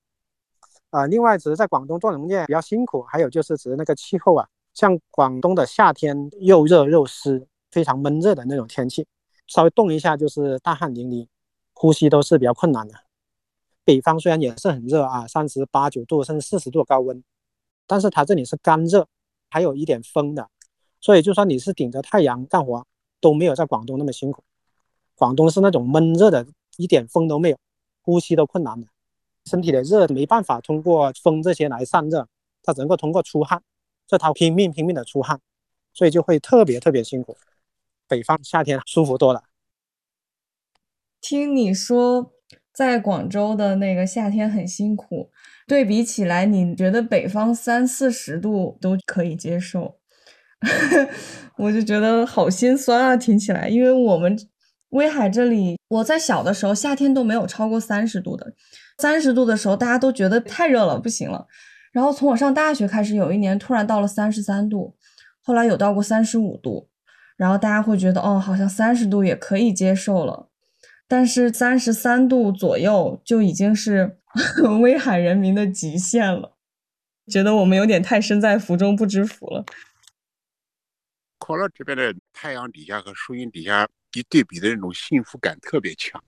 [0.91, 9.07] 啊，另外只是在广东做农业比较辛苦，还有就是只是那个气候啊，像广东的夏天又热又湿，非常闷热的那种天气，
[9.47, 11.27] 稍微动一下就是大汗淋漓，
[11.73, 12.93] 呼吸都是比较困难的。
[13.83, 17.23] 北方虽然也是很热啊，三十八九度甚至四十度高温，
[17.87, 19.07] 但是它这里是干热，
[19.49, 20.49] 还有一点风的。
[20.99, 22.85] 所以，就算你是顶着太阳干活，
[23.19, 24.43] 都没有在广东那么辛苦。
[25.15, 26.45] 广东是那种闷热的，
[26.77, 27.57] 一点风都没有，
[28.03, 28.87] 呼吸都困难的，
[29.51, 32.25] 身体的热没办法通过风这些来散热，
[32.63, 33.61] 它只能够通过出汗，
[34.07, 35.41] 所以它拼命拼命的出汗，
[35.93, 37.35] 所以就会特别特别辛苦。
[38.07, 39.43] 北方夏天舒服多了。
[41.19, 42.31] 听你说，
[42.73, 45.29] 在广州的那个夏天很辛苦，
[45.67, 49.99] 对比起来，你觉得北方三四十度都可以接受？
[51.57, 54.37] 我就觉得好心酸啊，听起来，因为我们
[54.89, 58.53] 威海这里，我在小的时候夏天都没有超过三十度的，
[59.01, 61.47] 三十度的时候大家都觉得太热了，不行了。
[61.91, 64.95] 然后从我上大学开始，有一年突然到了三十三度，
[65.41, 66.87] 后来有到过三十五度，
[67.35, 70.47] 然后大家会觉得哦，好像三十度也可以接受了，
[71.07, 74.19] 但是三十三度左右就已经是
[74.81, 76.55] 威海人民的极限了，
[77.27, 79.65] 觉得我们有点太身在福中不知福了。
[81.39, 86.23] 可乐这边的太阳底下和树荫底下一对比的那种幸福感特别强。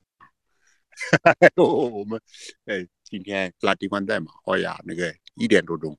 [1.56, 2.20] 我们
[2.66, 5.96] 哎今天拉地灌带嘛，哎呀那个一点多钟，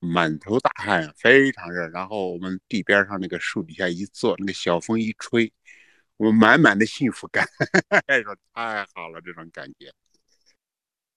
[0.00, 1.86] 满头大汗，非常热。
[1.88, 5.52] 然后我们地边上那个树底下一坐，那个小风一吹，
[6.16, 7.46] 我们满满的幸福感，
[8.24, 9.92] 说太好了这种感觉。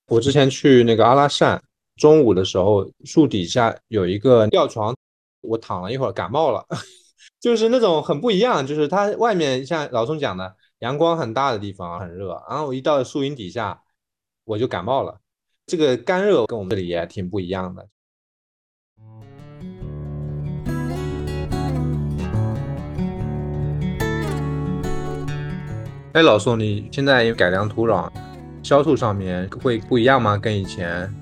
[0.07, 1.61] 我之前去那个阿拉善，
[1.95, 4.95] 中午的时候树底下有一个吊床，
[5.41, 6.65] 我躺了一会儿，感冒了。
[7.39, 13.81] 就是那种很不一样，就是它外面像老宋讲的，阳光很大的地方很热，然后我一到树荫底下，
[14.45, 15.19] 我就感冒了。
[15.65, 17.89] 这个干热跟我们这里也挺不一样的。
[26.13, 28.09] 哎，老宋，你现在改良土壤，
[28.63, 30.37] 销售上面会不一样吗？
[30.37, 31.13] 跟以前？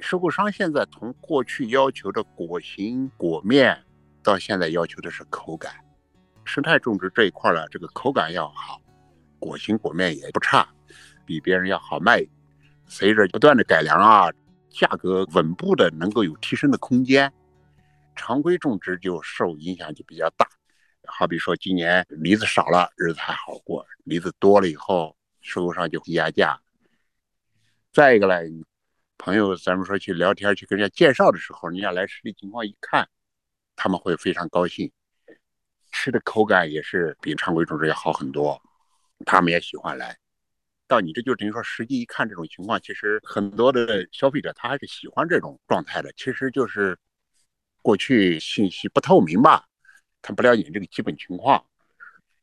[0.00, 3.84] 收购商现在从过去要求的果形果面，
[4.24, 5.72] 到现在要求的是口感。
[6.48, 8.80] 生态种植这一块呢，这个口感要好，
[9.38, 10.66] 果形果面也不差，
[11.26, 12.26] 比别人要好卖。
[12.86, 14.32] 随着不断的改良啊，
[14.70, 17.30] 价格稳步的能够有提升的空间。
[18.16, 20.48] 常规种植就受影响就比较大。
[21.06, 26.58] 好比说今年梨子少了，日子还好过；梨子多了以后，收购商就会压价。
[27.92, 28.34] 再一个呢，
[29.18, 33.08] 朋友咱们说去聊天去跟人家介绍的时候，人家来实地情况一看，
[33.76, 34.90] 他们会非常高兴，
[36.00, 38.62] 吃的口感也是比常规种植要好很多，
[39.26, 40.16] 他们也喜欢来。
[40.86, 46.12] 到你这就等于说实际一看这种情况，其实很多的消费者他还是喜欢这种状态的。
[46.12, 46.96] 其实就是
[47.82, 49.64] 过去信息不透明吧。
[50.22, 51.64] 他不了解这个基本情况。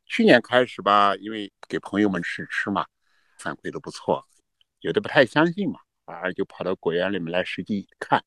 [0.04, 2.84] 去年开始吧，因为给朋友们试吃嘛，
[3.38, 4.22] 反馈都不错，
[4.80, 8.22] 有的不太相信嘛，啊，就跑到果园里面来实际看。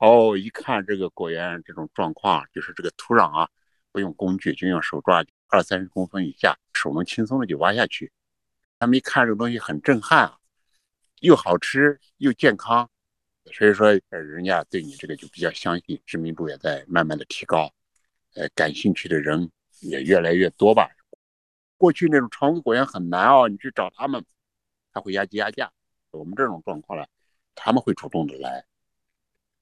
[0.00, 3.48] 哦，一看这个果园这种状况，就是这个土壤啊，
[3.94, 8.10] 不用工具，就用手抓，二三十公分以下，手能轻松的就挖下去。
[8.80, 10.36] 他们一看这个东西很震撼啊，
[11.20, 12.90] 又好吃又健康，
[13.52, 17.72] 所以说人家对你这个就比较相信，知名度也在慢慢的提高。
[18.34, 20.90] 呃，感兴趣的人也越来越多吧。
[21.76, 24.24] 过去那种常规果园很难哦，你去找他们，
[24.92, 25.70] 他会压低压价。
[26.10, 27.06] 我们这种状况呢，
[27.54, 28.64] 他们会主动的来。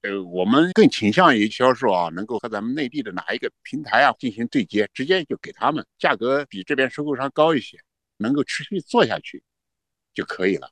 [0.03, 7.77] 呃，我们更倾向于销售啊，能够和咱们内地的哪一个平台啊进行对接，直接就给他们，价格比这边收购商高一些，
[8.17, 9.43] 能够持续做下去
[10.13, 10.69] 就可以了。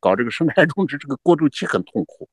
[0.00, 2.28] 搞这个生态种植，这个过渡期很痛苦，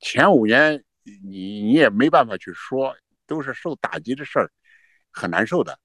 [0.00, 0.82] 前五年
[1.22, 2.96] 你你也没办法去说。
[3.24, 4.50] 都是受打击的事儿，
[5.10, 5.78] 很难受的。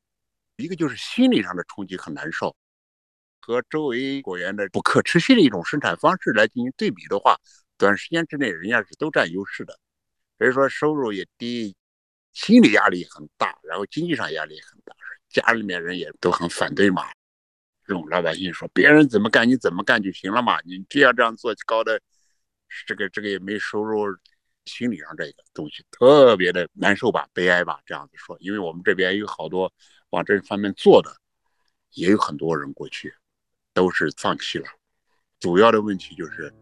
[0.57, 2.53] 一个就是心理上的冲击很难受，
[3.39, 7.37] 和周围果园的不可持续的一种生产方式来进行对比的话，
[7.77, 9.79] 短时间之内人家是都占优势的。
[10.37, 11.75] 所以说收入也低，
[12.33, 14.93] 心理压力很大，然后经济上压力很大，
[15.29, 17.03] 家里面人也都很反对嘛。
[17.85, 22.01] 这种老百姓说别人怎么干你怎么干就行了嘛，你只要这样做，搞的
[22.85, 24.17] 这个这个也没收入。
[24.65, 29.71] 心理上这个东西特别的难受吧，悲哀吧，这样子说，因为我们这边有好多
[30.09, 31.15] 往这方面做的，
[31.91, 33.15] 也有很多人过去
[33.73, 34.67] 都是放弃了。
[35.39, 36.53] 主要的问题就是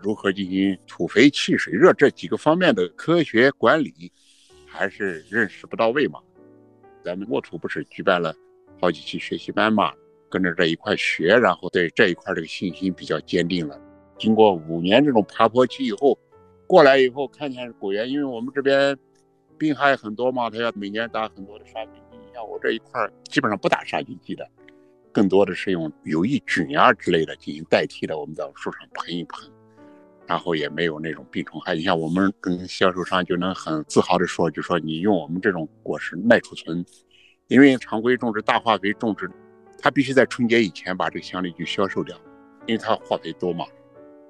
[0.00, 4.12] 如何进行土肥气水热这几个方面的科学管理，
[4.66, 6.20] 还是认识不到位嘛。
[7.04, 8.34] 咱们沃土不是举办了
[8.80, 9.92] 好几期学习班嘛，
[10.30, 13.80] 跟着这一块学，然后对这一块这个信心比较坚定了。
[14.18, 16.18] 经过五年这种爬坡期以后。
[16.68, 18.98] 过来以后看见果园，因为我们这边
[19.56, 22.18] 病害很多嘛，他要每年打很多的杀菌剂。
[22.34, 24.44] 像我这一块基本上不打杀菌剂的，
[25.12, 28.18] 更多的是用有益菌啊之类的进行代替的。
[28.18, 29.48] 我们在树上喷一喷，
[30.26, 31.74] 然后也没有那种病虫害。
[31.74, 36.84] 你像我们跟销售商就能很自豪的说，就说你用我们这种果实耐储存，
[37.48, 39.30] 因为常规种植大化肥种植，
[39.78, 42.16] 它必须在春节以前把这个香梨就销售掉，
[42.66, 43.64] 因为它化肥多嘛，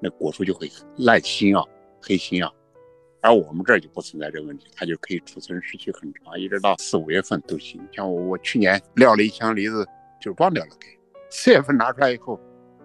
[0.00, 1.62] 那果树就会烂心啊。
[2.02, 2.48] 黑心啊，
[3.20, 7.80] 而我们这儿就不存在这个问题，它就可以储存时期很长，一直到四五月份都行。
[7.90, 9.84] 像我，我去年撂了一箱梨子，
[10.20, 10.86] 就忘掉了给。
[11.30, 12.38] 四月份拿出来以后，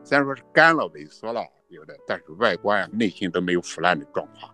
[0.03, 4.53] 虽然说是干了、萎缩了，有的，但是外观啊、内心都没有腐烂的状况，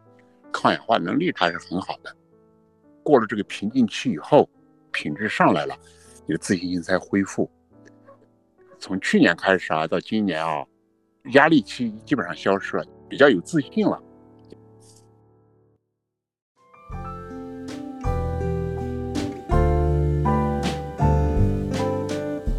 [0.51, 2.15] 抗氧化能力还是很好的。
[3.03, 4.47] 过了这个瓶颈期以后，
[4.91, 5.76] 品质上来了，
[6.26, 7.49] 你的自信心才恢复。
[8.80, 10.63] 从去年开始啊，到今年啊，
[11.34, 14.01] 压力期基本上消失了，比较有自信了。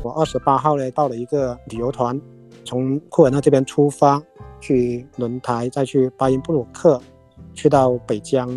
[0.03, 2.21] 我二十八号呢，到了一个旅游团，
[2.65, 4.21] 从库尔纳这边出发，
[4.61, 7.01] 去轮台，再去巴音布鲁克，
[7.55, 8.49] 去到北疆，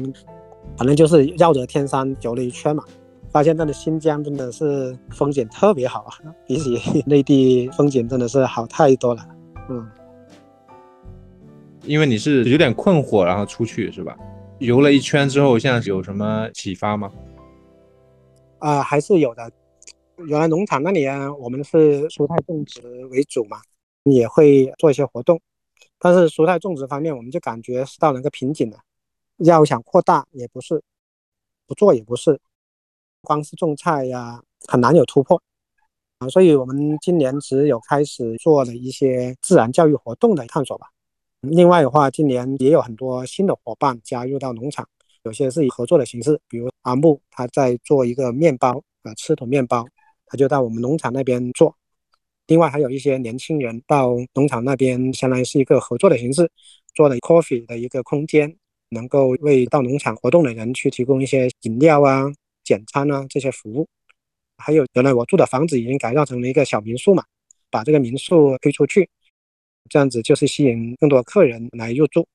[0.78, 2.84] 反正就是绕着天山游了一圈嘛。
[3.32, 6.12] 发现真的新疆真的是风景特别好啊，
[6.46, 9.26] 比起内地风景真的是好太多了。
[9.70, 9.90] 嗯，
[11.86, 14.18] 因为你是有点困惑，然后出去是吧？
[14.60, 17.10] 游了一圈之后，现在有什么启发吗？
[18.60, 19.50] 啊，还是有的。
[20.28, 23.58] 原来农场那里啊，我们是蔬菜种植为主嘛，
[24.04, 25.40] 也会做一些活动，
[26.04, 28.80] 但是蔬菜种植方面，我们就感觉是到了一个瓶颈了。
[29.38, 30.84] 要想扩大也不是，
[31.68, 32.40] 不做也不是，
[33.22, 35.40] 光是种菜呀，很难有突破
[36.18, 36.28] 啊。
[36.28, 40.88] 所以我们今年只有开始做了一些自然教育活动的探索吧。
[41.42, 44.88] 另外的话，今年也有很多新的伙伴加入到农场，
[45.24, 49.86] 有些是以合作的形式，比如阿木他在做一个面包啊，吃土面包。
[50.26, 51.76] 他就到我们农场那边做，
[52.52, 56.52] 另外还有一些年轻人到农场那边，相当于是一个合作的形式，
[56.94, 58.54] 做了 coffee 的一个空间，
[58.90, 62.30] 能够为到农场活动的人去提供一些饮料啊、
[62.66, 63.88] 简餐啊这些服务。
[64.58, 67.24] 还有原来我住的房子已经改造成了一个小民宿嘛，
[67.70, 69.08] 把这个民宿推出去，
[69.88, 72.28] 这样子就是吸引更多客人来入住。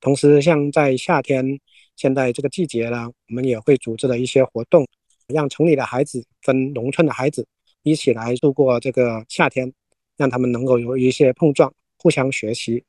[0.00, 1.60] 同时，像在夏天，
[1.96, 4.88] 现在这个季节呢，我们也会组织了一些活动，
[5.26, 7.46] 让城里的孩子跟农村的孩子。
[7.82, 9.72] 一起来度过这个夏天，
[10.16, 12.84] 让他们能够有一些碰撞，互相学习。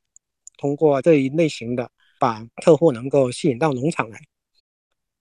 [0.58, 1.90] 通过这一类型的，
[2.20, 4.20] 把客户能够吸引到农场来。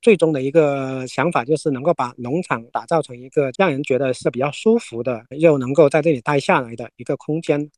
[0.03, 7.71] 最终的一个想法就是能够把农场打造成一个让人觉得是比较舒服的，又能够在这里待下来的一个空间。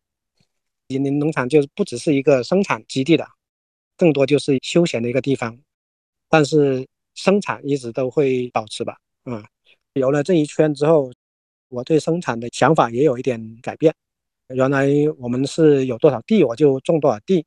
[0.86, 3.26] 林林农场就不只是一个生产基地的，
[3.96, 5.58] 更多就是休闲的一个地方。
[6.28, 9.44] 但是生产一直都会保持吧，啊，
[9.92, 11.12] 有了这一圈之后。
[11.72, 13.94] 我对生产的想法也有一点改变，
[14.48, 14.86] 原来
[15.18, 17.46] 我们是有多少地我就种多少地，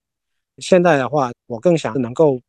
[0.57, 2.41] 现在的话我更想能够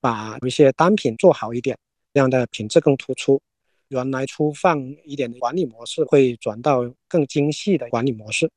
[0.00, 1.78] 把一些单品做好一点，
[2.12, 3.40] 这样的品质更突出。
[3.86, 8.50] 原来粗放一点的管理模式会转到更精细的管理模式，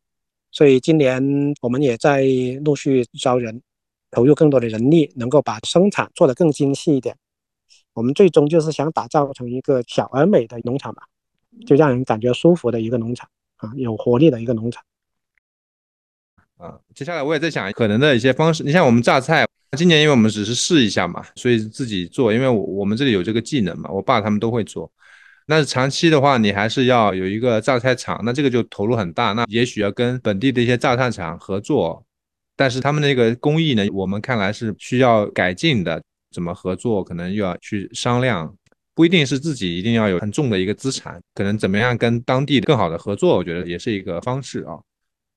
[0.52, 1.22] 所以今年
[1.62, 2.24] 我们也在
[2.64, 3.62] 陆续招人，
[4.10, 7.16] 投入更多的人力，能够把生产做得更精细一点。
[7.94, 11.04] 我们最终就是想打造成一个小而美的农场吧。
[11.66, 14.84] 就让人感觉舒服的一个农场啊，有活力的一个农场
[16.58, 16.80] 啊。
[16.94, 18.64] 接下来我也在想可能的一些方式。
[18.64, 19.48] 你像我们榨菜，
[19.78, 24.92] 今年因为我们只是试一下嘛，所以自己做，因为我我们这里有这个技能嘛，我爸他们都会做。
[25.48, 29.34] 那长期的话，你还是要有一个榨菜厂，那这个就投入很大。
[29.34, 32.04] 那也许要跟本地的一些榨菜厂合作，
[32.56, 36.02] 但是他们那个工艺呢，我们看来是需要改进的。
[36.32, 38.54] 怎么合作，可能又要去商量。
[38.96, 44.80] 不一定是自己一定要有很重的一个资产，可能怎么样跟当地更好的合作，我觉得也是一个方式啊。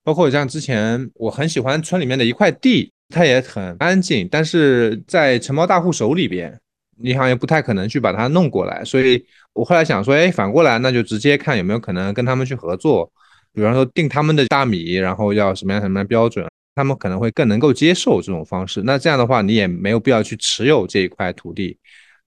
[0.04, 6.58] 包括像之前我很喜欢村里面的一块地，它也很安静，但是在承包大户手里边，
[6.96, 8.84] 你好像不太可能去把它弄过来。
[8.84, 13.10] 所以我后来想说，哎，反过来那就直接看有没有可能跟他们去合作，
[13.52, 18.80] 比方说定他们的大米，然后要什么样什么样标准，他们可能会更能够接受这种方式。
[18.84, 21.76] 那这样的话，你也没有必要去持有这一块土地。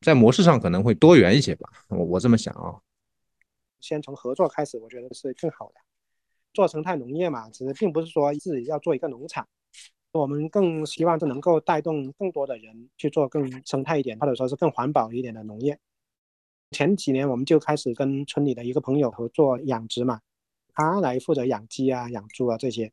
[0.02, 2.82] 在模式上可能会多元一些吧，我我这么想啊。
[3.80, 5.76] 先从合作开始，我觉得是更好的。
[6.54, 9.48] 做生态农业嘛，其实并不是说自己要做一个农场，
[10.12, 15.80] 我们更希望是能够带动更多的人去做更生态一点，或者说是更环保一点的农业。
[16.72, 20.22] 前几年我们就开始跟村里的一个朋友合作养殖嘛，
[20.74, 22.92] 他来负责养鸡啊、养猪啊这些，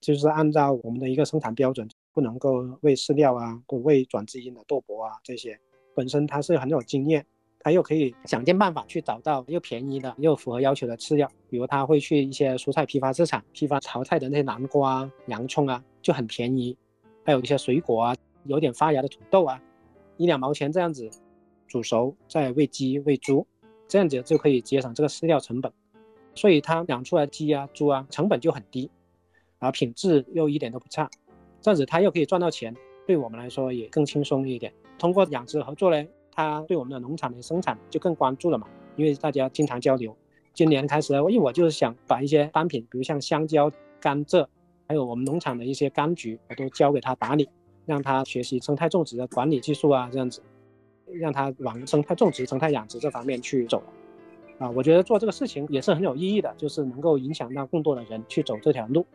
[0.00, 5.58] 就是按照我们的一个生产标准，不能够喂饲料啊，不喂转基因的豆粕啊这些。
[5.94, 7.24] 本身他是很有经验，
[7.58, 16.76] 他又可以想尽办法去找到又便宜的又符合要求的饲料，比如他会去一些蔬菜批发市场批发炒菜的那些南瓜啊、洋葱啊，就很便宜。
[17.24, 19.60] 还有一些水果啊，有点发芽的土豆啊，
[20.16, 21.08] 一两毛钱这样子
[21.68, 23.46] 煮熟再喂鸡喂猪，
[23.86, 25.70] 这样子就可以节省这个饲料成本。
[26.34, 28.90] 所以他养出来鸡啊、猪啊成本就很低，
[29.58, 31.10] 然后品质又一点都不差，
[31.60, 32.74] 这样子他又可以赚到钱，
[33.06, 34.72] 对我们来说也更轻松一点。
[35.00, 40.14] 通过养殖合作呢，他对我们的农场的生产就更关注了嘛，因为大家经常交流。
[40.52, 44.46] 今年开始，因为我就是想把一些单品，比如像香蕉、甘蔗，
[44.86, 47.48] 还有我们农场的一些柑橘，我都交给他打理，
[47.86, 50.42] 让他学习生态种植的管理技术啊，这样子，
[51.06, 53.82] 让他往生态种植、生态养殖这方面去走。
[54.58, 59.06] 啊，我觉得做这个事情也是很有意义的，就是能够影响到更多的人去走这条路，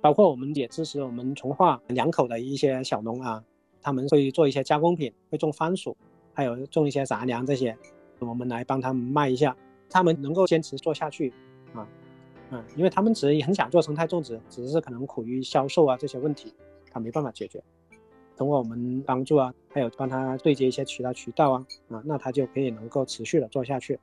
[0.00, 3.42] 包括我们也支持我们从化两口的一些小农啊。
[3.82, 5.96] 他们会做一些加工品，会种番薯，
[6.34, 7.76] 还有种一些杂粮这些，
[8.18, 9.56] 我们来帮他们卖一下，
[9.88, 11.32] 他们能够坚持做下去，
[11.74, 11.86] 啊，
[12.50, 16.52] 嗯，因为他们只是很想做生态种植，只是可能苦于销售啊这些问题，
[16.90, 17.62] 他没办法解决。
[18.36, 23.98] 通过我们帮助啊，还有帮他对接一些渠道渠道啊，啊，那他就可以能够持续的做下去。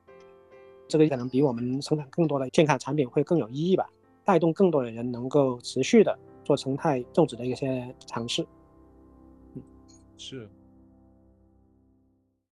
[0.88, 3.88] 这个可能比我们生产更多的健康产品会更有意义吧，
[4.24, 8.46] 带动更多的人能够持续的做生态种植的一些尝试。
[10.18, 10.48] 是。